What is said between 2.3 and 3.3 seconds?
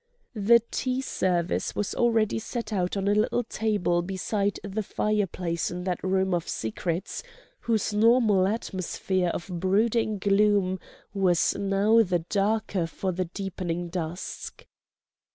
set out on a